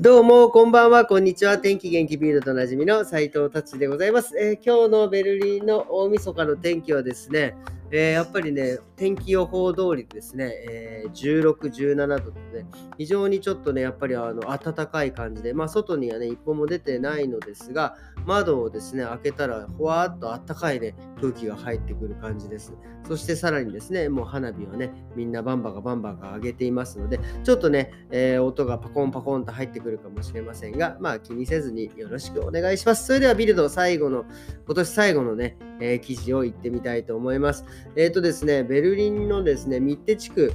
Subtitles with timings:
[0.00, 1.56] どうも、こんばんは、こんにちは。
[1.56, 7.54] 天気元気ビールとおなじみの斉藤達でございます、えー、今日のベルリンの大晦日の天気はですね、
[7.90, 12.66] えー、やっぱりね、天気予報通りですね、えー、16、17度でね、
[12.98, 22.74] 非常にちょっとね、やっぱりあの暖かい感じで、まあ、外にはね、一歩も出てないのですが、窓をですね、開けたら、ほわーっと暖かいね、空気が入ってくる感じです。
[23.06, 33.06] そしてさらにですね、もう花火をね、みんなバンバカバンバカ上げていますので、ちょっとね、えー、音がパコンパコンと入ってくるかもしれませんが、まあ気にせずによろしくお願いします。
[33.06, 34.26] それではビルド最後の、
[34.66, 37.64] 今年最後のね、えー、記事を言ってみたいと思います。
[37.96, 40.52] えっ、ー、とですね、ベルリンのですね、ミッテ地区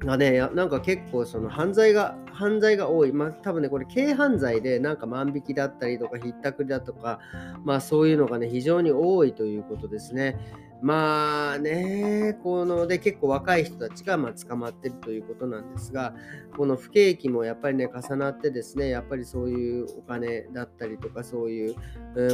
[0.00, 3.12] がね、なんか結構その犯罪が、犯罪が多い。
[3.12, 7.18] まあ多分ね、これ軽犯罪でなんか万引きだったりとか、ひったくりだとか、
[7.64, 10.38] まあそういうのがね、非常に多いということですね。
[10.80, 16.14] まあね、こので結構若い人たちがま捕まってるということなんですが、
[16.56, 21.74] この不景気もやっぱりね、重なってですね、やっぱりそういうお金だったりとか、そういう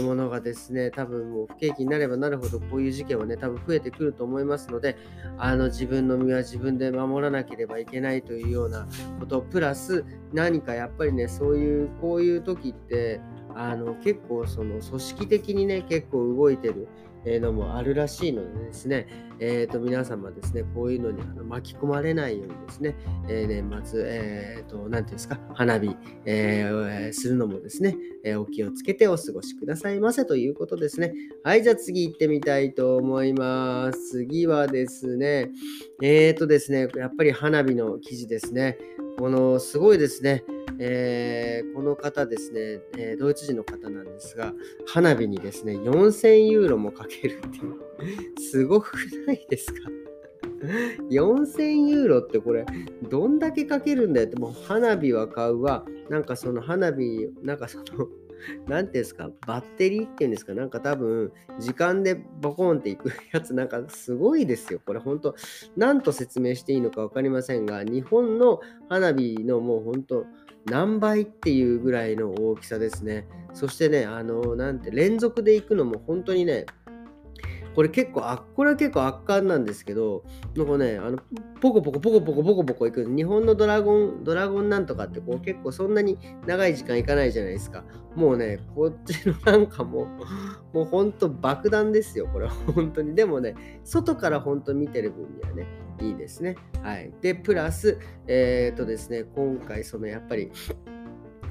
[0.03, 4.99] ものがですね、多分もう不景気になればなるほど、こういう事件はね、多分増えてくると思いますので、
[5.39, 8.87] あの自分の身は自分で守らなければいけないというような
[9.21, 9.94] こと、プラス
[10.33, 13.21] 何かやっぱりね、そういう、こういう時って、
[13.57, 16.89] あの結構その組織的にね、結構動いてる。
[17.27, 19.07] のもあるらしいのでですね、
[19.41, 22.97] えー、と皆様ですね、こういうのにあの巻き込まれないようにですね、
[23.29, 31.15] えー、年末、えー、と、なんていうんですか、花火、えー、するのもですね、えー、お気をつけてお過ごしくださいませということですね。
[31.43, 34.11] はい、じゃあ次行ってみたいと思います。
[34.11, 35.51] 次はですね、
[36.03, 38.77] えーとですね、やっぱり花火の記事ですね。
[39.19, 40.45] この、すごいですね。
[40.79, 44.53] えー、この方ですね、えー、ドイツ人の方なんですが、
[44.87, 48.95] 花火にですね、4000ユーロもかけるっていう、すごく
[49.27, 49.81] ないですか？
[51.11, 52.65] 4000ユーロってこれ、
[53.09, 57.85] どんだけかけるんだよって、もう花火は買うわ、なんかその花火、なんかその、
[58.67, 64.81] 何て言うんですか、バッテリーっていうんですか、なんか多分、時間でボコンっていくやつ、なんかすごいですよ。
[64.85, 65.35] これ本当、
[65.77, 70.27] なんと説明していいのか分かりませんが、日本の花火のもう本当、
[70.67, 73.27] 何倍っていうぐらいの大きさですね。
[73.53, 76.67] そしてね、あの、なんて、連続で行くのも本当にね、
[77.75, 80.25] これ結構、あ、これは結構圧巻なんですけど、
[80.57, 81.19] なんかね、あの、
[81.61, 83.05] ポコポコポコポコポコポコ行く。
[83.05, 87.85] 日本のドラゴン、ドラゴンなんとかってこう結構そんなに長い時間行かないじゃないですか。
[88.15, 90.09] もうね、こっちのなんかも
[90.73, 93.15] う、もうほんと爆弾ですよ、これは本当に。
[93.17, 95.67] でもね、外から本当見てる分にはね、
[96.01, 96.57] いいですね。
[96.83, 97.13] はい。
[97.21, 97.99] で、プラス、
[98.29, 100.53] えっ、ー、とですね、今回そのやっぱり、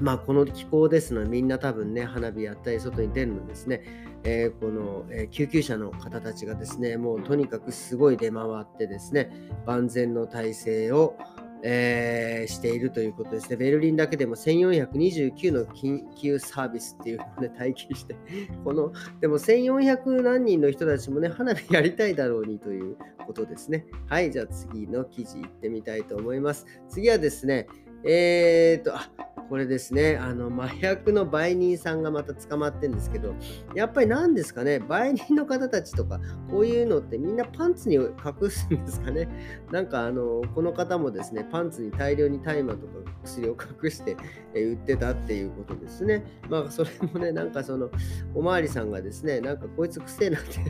[0.00, 3.82] まあ、この気候ですので、みんな多分ね、花火やったり、外に出るのですね、
[4.24, 9.30] えー、この、えー、救急車の方たちがですね、もうとにかくすごい出回ってですね、
[9.66, 11.16] 万全の体制を、
[11.62, 13.56] えー、しているということですね。
[13.56, 18.16] ベルリンだけでも1429の緊急サービスっていうのを、ね、 体験して、
[18.64, 23.86] この、でも1400何人の人たちもね、花火やりたいだろうにということですね。
[24.08, 26.66] はい、じゃあ次の記事行ってみたいと思います。
[26.88, 27.66] 次はですね、
[28.04, 29.10] えーと、あ、
[29.48, 33.34] これですね、あの麻薬の売人さんがまた捕まってるんですけど、
[33.74, 39.28] やっぱり何ですかね、売人の方たちとか、こういうのってみんなパンツに隠すんですかね。
[39.70, 42.92] なんかあの、この方もですね、パンツに大量に大麻とか
[43.24, 44.16] 薬を隠して
[44.54, 46.24] 売ってたっていうことですね。
[46.48, 47.90] まあ、それもね、なんかその、
[48.34, 50.60] おまわりさんがですね、なんかこいつくせえなって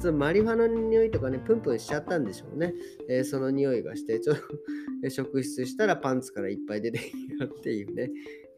[0.00, 2.74] そのマリファナの匂いとかね、プンプンしちゃったんでしょうね。
[3.08, 4.42] えー、その匂いがして、ちょっと
[5.10, 8.10] 職質したらパンツからいっぱい出てきたっていうね。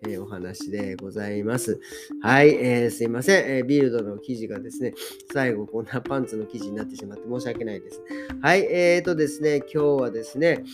[0.06, 1.80] えー、お話でございます。
[2.20, 4.92] はい、えー、すいません、えー、ビルドの記事がですね、
[5.32, 8.02] 最後こんなパンツの記事になってしまって申し訳ないです。
[8.42, 10.64] はい、えーとですね、今日はですね、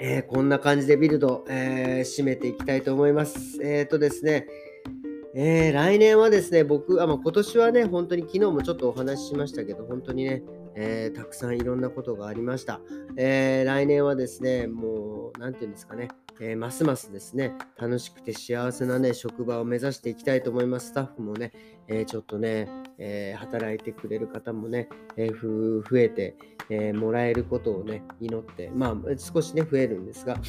[0.00, 3.58] えー、こんな感じでビルド、えー、締めていきたいと思います。
[3.62, 4.46] えーとですね、
[5.38, 10.42] えー、来年はですね、僕、あま、今年はね、本当に昨日もちょっとお話ししましたけど、本当にね、
[10.74, 12.80] えー、たくさんいろんなことがありました。
[13.18, 16.08] えー、来年はですね、もう、なんていうんですかね、
[16.40, 20.86] えー、ますますですね、楽しくて幸せなね、職場を目指していきたいと思います。
[20.86, 21.52] スタッフもね、
[21.86, 24.88] えちょっとね、え働いてくれる方もね、
[25.18, 26.34] え増えて、
[26.70, 30.40] えもらえることをね、祈って、まあ、少しね、増えるんですが、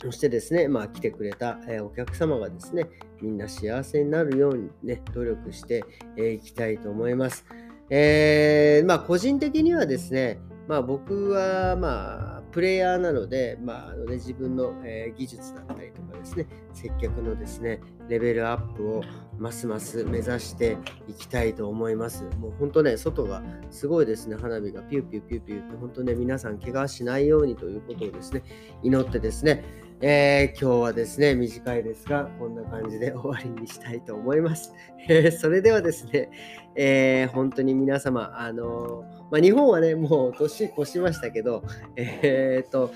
[0.00, 2.88] そしてですね、まあ、来てくれた、お客様がですね、
[3.20, 5.84] みんな幸せになるようにね、努力して
[6.16, 7.44] い、きたいと思います。
[7.90, 14.74] えー、まあ、個人的にはですね、まあ、僕は、まあ、プレイヤーなので、まあのね、自分の、
[15.16, 19.02] 技術だったりとかですね、接客のですね、レベルアップを
[19.38, 20.76] ますます目指して
[21.08, 22.24] いきたいと思います。
[22.38, 28.42] もう本当ね、外がすごいですね、花火がピューピューピューピューって、本当ね、皆さん怪我しないようにということをですね、
[28.82, 29.64] 祈ってですね、
[30.00, 34.72] えー、今日はですね、短いですが、こんな感じで終わりにしたいと思います。
[35.08, 36.30] えー、それではですね、
[36.76, 41.64] えー、本当に皆様、あのまあ、日本はね、もう年越しましたけど、
[41.96, 42.92] えっと、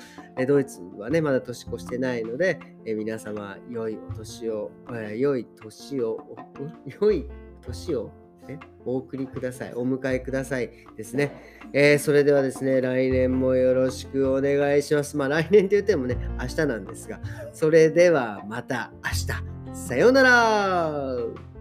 [0.46, 6.20] ドイツはね、まだ年越してないので、え皆様、良いお年を、え良い年を、
[7.00, 7.28] 良い
[7.62, 8.12] 年を
[8.46, 9.74] ね、お送りください。
[9.74, 11.32] お迎えくださいですね。
[11.72, 15.16] えー、それではですね、来年もよろしくお願いします。
[15.16, 17.20] まあ来年って言ってもね、明日なんですが、
[17.52, 19.52] それではまた明日。
[19.74, 21.51] さようなら